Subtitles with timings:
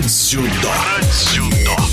[0.00, 0.72] Дзюдо.
[1.10, 1.89] Дзюдо.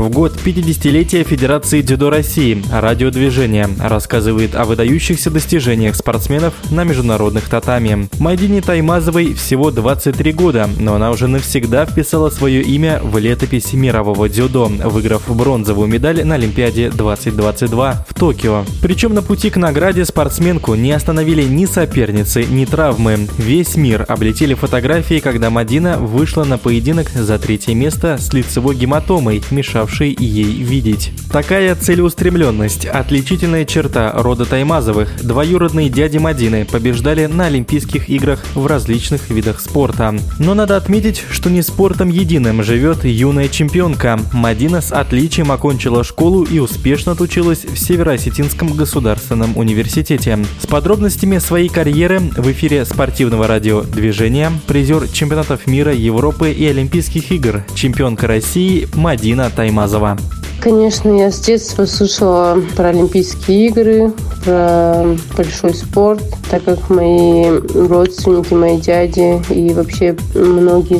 [0.00, 8.08] В год 50-летия Федерации дзюдо России радиодвижение рассказывает о выдающихся достижениях спортсменов на международных татами.
[8.18, 14.30] Мадине Таймазовой всего 23 года, но она уже навсегда вписала свое имя в летопись мирового
[14.30, 18.64] дзюдо, выиграв бронзовую медаль на Олимпиаде 2022 в Токио.
[18.80, 23.28] Причем на пути к награде спортсменку не остановили ни соперницы, ни травмы.
[23.36, 29.42] Весь мир облетели фотографии, когда Мадина вышла на поединок за третье место с лицевой гематомой,
[29.50, 31.12] мешавшей мешавшей ей видеть.
[31.30, 35.08] Такая целеустремленность– отличительная черта рода Таймазовых.
[35.22, 40.16] Двоюродные дяди Мадины побеждали на Олимпийских играх в различных видах спорта.
[40.38, 44.18] Но надо отметить, что не спортом единым живет юная чемпионка.
[44.32, 50.38] Мадина с отличием окончила школу и успешно отучилась в Северо-Осетинском государственном университете.
[50.60, 57.30] С подробностями своей карьеры в эфире спортивного радио «Движение» призер чемпионатов мира, Европы и Олимпийских
[57.30, 59.79] игр, чемпионка России Мадина Таймазова.
[59.80, 60.39] Мазова.
[60.60, 64.12] Конечно, я с детства слышала про Олимпийские игры,
[64.44, 70.98] про большой спорт, так как мои родственники, мои дяди и вообще многие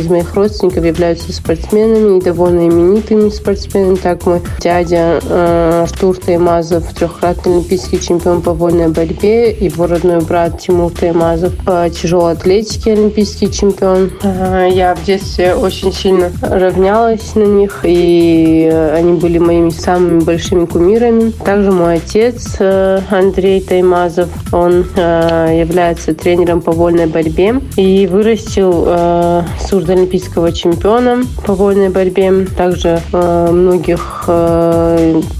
[0.00, 3.96] из моих родственников являются спортсменами и довольно именитыми спортсменами.
[3.96, 10.60] Так мой дядя э, Артур Таймазов, трехкратный олимпийский чемпион по вольной борьбе, его родной брат
[10.60, 14.10] Тимур Таймазов, по тяжелой атлетике олимпийский чемпион.
[14.22, 18.70] Э, я в детстве очень сильно равнялась на них и
[19.02, 21.30] они были моими самыми большими кумирами.
[21.30, 28.84] Также мой отец э, Андрей Таймазов, он э, является тренером по вольной борьбе и вырастил
[28.86, 32.46] э, сурдоолимпийского чемпиона по вольной борьбе.
[32.56, 34.28] Также многих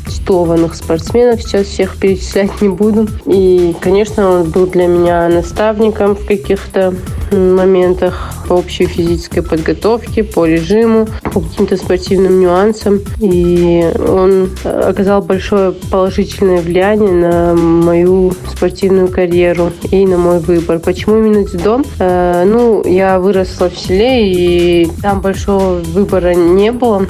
[0.09, 3.09] титулованных спортсменов, сейчас всех перечислять не буду.
[3.27, 6.95] И, конечно, он был для меня наставником в каких-то
[7.33, 13.01] моментах по общей физической подготовке, по режиму, по каким-то спортивным нюансам.
[13.21, 20.79] И он оказал большое положительное влияние на мою спортивную карьеру и на мой выбор.
[20.79, 21.83] Почему именно дзюдо?
[21.99, 27.07] Э, ну, я выросла в селе, и там большого выбора не было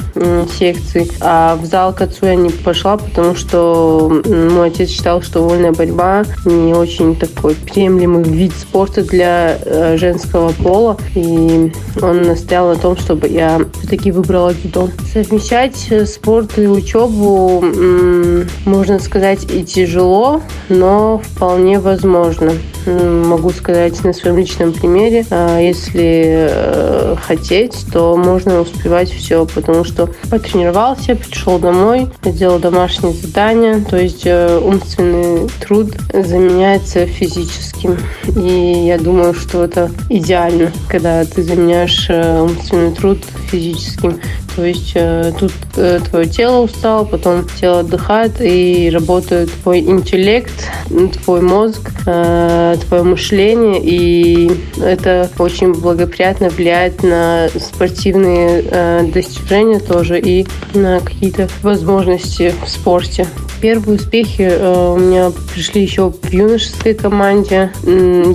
[0.59, 1.11] секций.
[1.21, 5.73] А в зал к отцу я не пошла, потому что мой отец считал, что вольная
[5.73, 10.97] борьба не очень такой приемлемый вид спорта для э, женского пола.
[11.15, 14.89] И он настоял на том, чтобы я все-таки выбрала дзюдо.
[15.13, 17.65] Совмещать спорт и учебу,
[18.65, 22.53] можно сказать, и тяжело, но вполне возможно
[22.87, 25.25] могу сказать на своем личном примере.
[25.31, 33.15] А, если э, хотеть, то можно успевать все, потому что потренировался, пришел домой, сделал домашнее
[33.15, 37.99] задание, то есть э, умственный труд заменяется физическим.
[38.37, 43.19] И я думаю, что это идеально, когда ты заменяешь э, умственный труд
[43.51, 44.21] физическим.
[44.55, 44.95] То есть
[45.41, 45.53] тут
[46.11, 50.53] твое тело устало, потом тело отдыхает и работает твой интеллект,
[51.25, 51.91] твой мозг,
[52.77, 54.51] твое мышление, и
[54.81, 63.27] это очень благоприятно влияет на спортивные э, достижения тоже и на какие-то возможности в спорте.
[63.63, 67.71] Первые успехи э, у меня пришли еще в юношеской команде.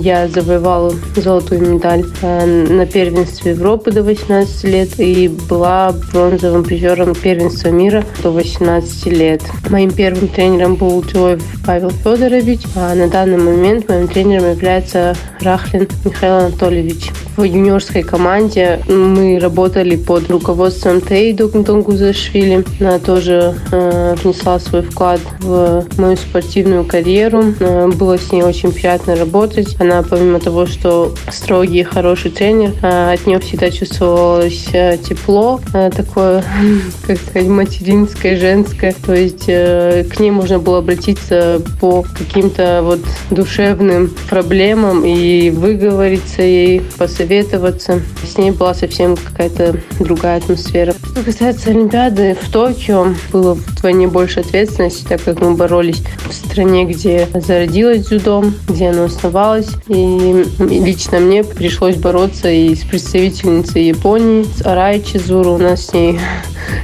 [0.00, 7.14] Я завоевала золотую медаль э, на первенстве Европы до 18 лет и была бронзовым призером
[7.14, 9.42] первенства мира до 18 лет.
[9.68, 15.16] Моим первым тренером был Джоев Павел Федорович, а на данный момент моим тренером тренером является
[15.40, 17.10] Рахлин Михаил Анатольевич.
[17.38, 22.64] В юниорской команде мы работали под руководством Тейду Тунгузашвили.
[22.80, 27.54] Она тоже э, внесла свой вклад в мою спортивную карьеру.
[27.60, 29.76] Э, было с ней очень приятно работать.
[29.78, 35.60] Она, помимо того, что строгий и хороший тренер, э, от нее всегда чувствовалось э, тепло,
[35.74, 36.42] э, такое,
[37.06, 38.96] как сказать, материнское, женское.
[39.06, 43.00] То есть э, к ней можно было обратиться по каким-то вот
[43.30, 48.00] душевным проблемам и выговориться ей, посоветоваться.
[48.24, 50.94] С ней была совсем какая-то другая атмосфера.
[51.12, 56.84] Что касается Олимпиады в Токио, было вдвойне больше ответственности, так как мы боролись в стране,
[56.84, 59.68] где зародилось дзюдо, где оно основалось.
[59.88, 65.54] И лично мне пришлось бороться и с представительницей Японии, с Арай Чизуру.
[65.54, 66.18] У нас с ней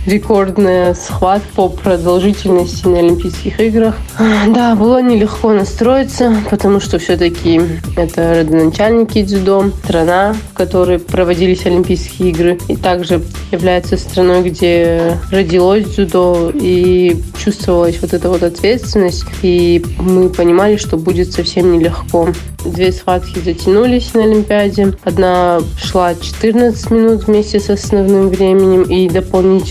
[0.07, 3.97] рекордная схватка по продолжительности на Олимпийских играх.
[4.49, 7.61] Да, было нелегко настроиться, потому что все-таки
[7.97, 13.23] это родоначальники дзюдо, страна, в которой проводились Олимпийские игры, и также
[13.53, 20.97] является страной, где родилось дзюдо, и чувствовалась вот эта вот ответственность, и мы понимали, что
[20.97, 22.29] будет совсем нелегко.
[22.65, 24.95] Две схватки затянулись на Олимпиаде.
[25.05, 29.09] Одна шла 14 минут вместе с основным временем и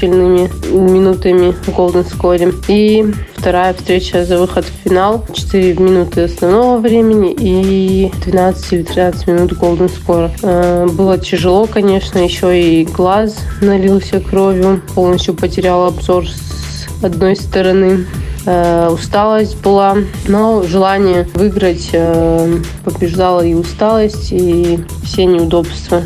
[0.04, 2.54] дополнительными минутами в Golden Score.
[2.68, 5.26] И вторая встреча за выход в финал.
[5.34, 10.32] 4 минуты основного времени и 12 или 13 минут Golden Score.
[10.44, 14.82] Э, было тяжело, конечно, еще и глаз налился кровью.
[14.94, 18.06] Полностью потерял обзор с одной стороны.
[18.46, 19.98] Э, усталость была,
[20.28, 26.02] но желание выиграть э, побеждало и усталость, и все неудобства.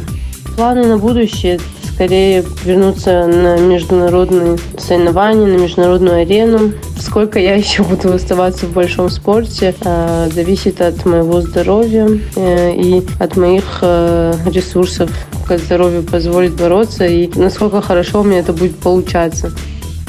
[0.55, 1.59] Планы на будущее
[1.97, 6.71] скорее вернуться на международные соревнования, на международную арену.
[6.99, 13.35] Сколько я еще буду оставаться в большом спорте, э, зависит от моего здоровья и от
[13.35, 15.09] моих ресурсов,
[15.47, 19.51] как здоровье позволит бороться и насколько хорошо у меня это будет получаться.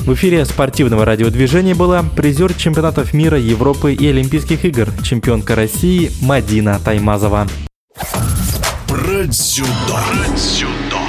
[0.00, 6.79] В эфире спортивного радиодвижения была призер чемпионатов мира, Европы и Олимпийских игр, чемпионка России Мадина
[6.84, 7.46] Таймазова.
[8.87, 9.69] Про дзюдо.
[9.88, 11.07] Про дзюдо.